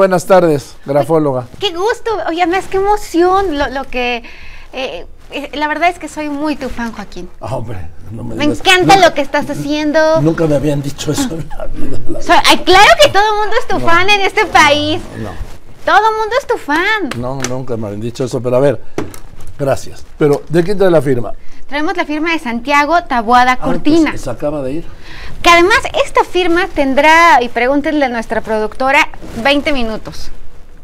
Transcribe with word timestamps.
buenas 0.00 0.24
tardes, 0.24 0.76
grafóloga. 0.86 1.46
Qué 1.58 1.74
gusto, 1.74 2.10
oye, 2.26 2.46
más 2.46 2.64
qué 2.68 2.78
emoción 2.78 3.58
lo, 3.58 3.68
lo 3.68 3.84
que... 3.84 4.22
eh, 4.72 5.04
eh, 5.30 5.50
la 5.52 5.68
verdad 5.68 5.90
es 5.90 5.98
que 5.98 6.08
soy 6.08 6.30
muy 6.30 6.56
tu 6.56 6.70
fan, 6.70 6.90
Joaquín. 6.92 7.28
Ah, 7.38 7.54
hombre, 7.56 7.86
no 8.10 8.24
me 8.24 8.34
Me 8.34 8.44
digas- 8.46 8.60
encanta 8.60 8.94
nunca- 8.96 9.08
lo 9.08 9.14
que 9.14 9.20
estás 9.20 9.50
haciendo. 9.50 10.22
Nunca 10.22 10.46
me 10.46 10.54
habían 10.56 10.80
dicho 10.80 11.12
eso 11.12 11.28
en 11.34 11.46
la 11.56 11.66
vida. 11.66 11.98
la- 12.08 12.22
So- 12.22 12.32
ay, 12.32 12.58
claro 12.64 12.90
que 13.02 13.10
todo 13.10 13.22
el 13.30 13.38
mundo 13.40 13.56
es 13.60 13.68
tu 13.68 13.78
fan 13.86 14.08
en 14.08 14.20
este 14.22 14.46
país. 14.46 15.02
No, 15.18 15.28
Todo 15.84 15.98
el 16.10 16.16
mundo 16.16 16.34
es 16.40 16.46
tu 16.46 16.56
fan. 16.56 17.10
no, 17.18 17.38
nunca 17.50 17.76
me 17.76 17.86
habían 17.88 18.00
dicho 18.00 18.24
eso, 18.24 18.40
pero 18.42 18.56
a 18.56 18.60
ver, 18.60 18.80
gracias. 19.58 20.02
Pero, 20.18 20.42
¿de 20.48 20.64
quién 20.64 20.78
trae 20.78 20.90
la 20.90 21.02
firma? 21.02 21.34
Traemos 21.70 21.96
la 21.96 22.04
firma 22.04 22.32
de 22.32 22.38
Santiago 22.40 23.02
Tabuada 23.04 23.52
Ah, 23.52 23.56
Cortina. 23.64 24.10
pues, 24.10 24.22
se 24.22 24.30
acaba 24.30 24.60
de 24.62 24.72
ir. 24.72 24.84
Que 25.40 25.50
además 25.50 25.78
esta 26.04 26.24
firma 26.24 26.66
tendrá, 26.66 27.40
y 27.42 27.48
pregúntenle 27.48 28.04
a 28.06 28.08
nuestra 28.08 28.40
productora, 28.40 29.08
20 29.44 29.72
minutos. 29.72 30.30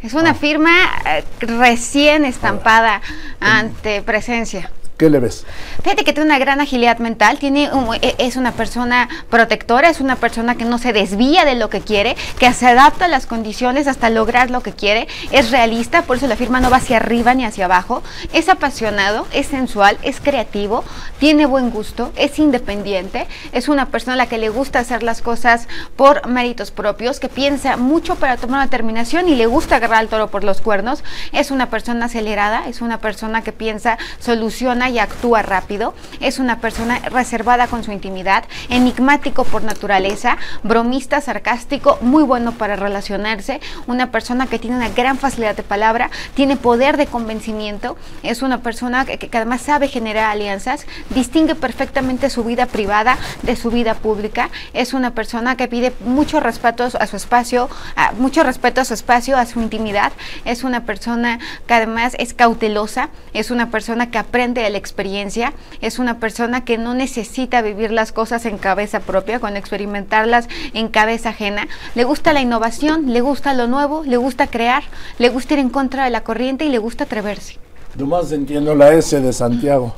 Es 0.00 0.14
una 0.14 0.32
firma 0.34 0.70
eh, 1.04 1.24
recién 1.40 2.24
estampada 2.24 3.02
ante 3.40 4.00
presencia. 4.02 4.70
¿Qué 4.96 5.10
le 5.10 5.18
ves? 5.18 5.44
Fíjate 5.82 6.04
que 6.04 6.14
tiene 6.14 6.30
una 6.30 6.38
gran 6.38 6.58
agilidad 6.58 6.98
mental, 7.00 7.38
tiene 7.38 7.68
e- 8.00 8.14
es 8.16 8.36
una 8.36 8.52
persona 8.52 9.10
protectora, 9.28 9.90
es 9.90 10.00
una 10.00 10.16
persona 10.16 10.54
que 10.54 10.64
no 10.64 10.78
se 10.78 10.94
desvía 10.94 11.44
de 11.44 11.54
lo 11.54 11.68
que 11.68 11.82
quiere, 11.82 12.16
que 12.38 12.50
se 12.54 12.66
adapta 12.66 13.04
a 13.04 13.08
las 13.08 13.26
condiciones 13.26 13.88
hasta 13.88 14.08
lograr 14.08 14.50
lo 14.50 14.62
que 14.62 14.72
quiere, 14.72 15.06
es 15.32 15.50
realista, 15.50 16.02
por 16.02 16.16
eso 16.16 16.26
la 16.26 16.36
firma 16.36 16.60
no 16.60 16.70
va 16.70 16.78
hacia 16.78 16.96
arriba 16.96 17.34
ni 17.34 17.44
hacia 17.44 17.66
abajo, 17.66 18.02
es 18.32 18.48
apasionado, 18.48 19.26
es 19.34 19.48
sensual, 19.48 19.98
es 20.00 20.18
creativo, 20.18 20.82
tiene 21.18 21.44
buen 21.44 21.68
gusto, 21.68 22.10
es 22.16 22.38
independiente, 22.38 23.26
es 23.52 23.68
una 23.68 23.90
persona 23.90 24.14
a 24.14 24.16
la 24.16 24.28
que 24.28 24.38
le 24.38 24.48
gusta 24.48 24.78
hacer 24.78 25.02
las 25.02 25.20
cosas 25.20 25.68
por 25.96 26.26
méritos 26.26 26.70
propios, 26.70 27.20
que 27.20 27.28
piensa 27.28 27.76
mucho 27.76 28.14
para 28.14 28.38
tomar 28.38 28.60
una 28.60 28.64
determinación 28.64 29.28
y 29.28 29.34
le 29.34 29.44
gusta 29.44 29.76
agarrar 29.76 29.98
al 29.98 30.08
toro 30.08 30.28
por 30.28 30.42
los 30.42 30.62
cuernos, 30.62 31.04
es 31.32 31.50
una 31.50 31.68
persona 31.68 32.06
acelerada, 32.06 32.66
es 32.66 32.80
una 32.80 32.98
persona 32.98 33.42
que 33.42 33.52
piensa, 33.52 33.98
soluciona 34.20 34.85
y 34.88 34.98
actúa 34.98 35.42
rápido, 35.42 35.94
es 36.20 36.38
una 36.38 36.60
persona 36.60 36.98
reservada 37.10 37.66
con 37.66 37.84
su 37.84 37.92
intimidad, 37.92 38.44
enigmático 38.68 39.44
por 39.44 39.62
naturaleza, 39.62 40.36
bromista, 40.62 41.20
sarcástico, 41.20 41.98
muy 42.00 42.22
bueno 42.22 42.52
para 42.52 42.76
relacionarse, 42.76 43.60
una 43.86 44.10
persona 44.10 44.46
que 44.46 44.58
tiene 44.58 44.76
una 44.76 44.88
gran 44.90 45.18
facilidad 45.18 45.56
de 45.56 45.62
palabra, 45.62 46.10
tiene 46.34 46.56
poder 46.56 46.96
de 46.96 47.06
convencimiento, 47.06 47.96
es 48.22 48.42
una 48.42 48.58
persona 48.62 49.04
que, 49.04 49.18
que 49.18 49.36
además 49.36 49.62
sabe 49.62 49.88
generar 49.88 50.30
alianzas, 50.30 50.86
distingue 51.10 51.54
perfectamente 51.54 52.30
su 52.30 52.44
vida 52.44 52.66
privada 52.66 53.18
de 53.42 53.56
su 53.56 53.70
vida 53.70 53.94
pública, 53.94 54.50
es 54.72 54.92
una 54.94 55.12
persona 55.12 55.56
que 55.56 55.68
pide 55.68 55.92
mucho 56.04 56.40
respeto 56.40 56.84
a 56.84 56.90
su, 56.90 56.96
a 56.96 57.04
espacio, 57.04 57.68
a- 57.96 58.12
mucho 58.12 58.42
respeto 58.42 58.80
a 58.80 58.84
su 58.84 58.94
espacio, 58.94 59.36
a 59.38 59.46
su 59.46 59.60
intimidad, 59.60 60.12
es 60.44 60.64
una 60.64 60.84
persona 60.84 61.38
que 61.66 61.74
además 61.74 62.14
es 62.18 62.34
cautelosa, 62.34 63.08
es 63.32 63.50
una 63.50 63.70
persona 63.70 64.10
que 64.10 64.18
aprende 64.18 64.60
de 64.62 64.70
la 64.76 64.78
experiencia, 64.78 65.54
es 65.80 65.98
una 65.98 66.18
persona 66.20 66.62
que 66.66 66.76
no 66.76 66.92
necesita 66.92 67.62
vivir 67.62 67.90
las 67.92 68.12
cosas 68.12 68.44
en 68.44 68.58
cabeza 68.58 69.00
propia, 69.00 69.40
con 69.40 69.56
experimentarlas 69.56 70.48
en 70.74 70.88
cabeza 70.88 71.30
ajena, 71.30 71.66
le 71.94 72.04
gusta 72.04 72.34
la 72.34 72.42
innovación, 72.42 73.10
le 73.14 73.22
gusta 73.22 73.54
lo 73.54 73.68
nuevo, 73.68 74.04
le 74.04 74.18
gusta 74.18 74.48
crear, 74.48 74.82
le 75.18 75.30
gusta 75.30 75.54
ir 75.54 75.60
en 75.60 75.70
contra 75.70 76.04
de 76.04 76.10
la 76.10 76.20
corriente 76.20 76.66
y 76.66 76.68
le 76.68 76.76
gusta 76.76 77.04
atreverse. 77.04 77.56
Nomás 77.96 78.30
entiendo 78.32 78.74
la 78.74 78.92
S 78.92 79.18
de 79.18 79.32
Santiago. 79.32 79.94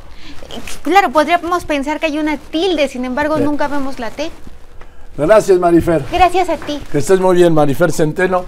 Claro, 0.83 1.11
podríamos 1.11 1.65
pensar 1.65 1.99
que 1.99 2.07
hay 2.07 2.19
una 2.19 2.37
tilde, 2.37 2.87
sin 2.87 3.05
embargo 3.05 3.37
Sí. 3.39 3.43
nunca 3.43 3.67
vemos 3.67 3.99
la 3.99 4.11
T. 4.11 4.31
Gracias, 5.17 5.59
Marifer. 5.59 6.05
Gracias 6.13 6.49
a 6.49 6.57
ti. 6.57 6.81
Que 6.93 6.99
estés 6.99 7.19
muy 7.19 7.35
bien, 7.37 7.53
Marifer 7.53 7.91
Centeno. 7.91 8.45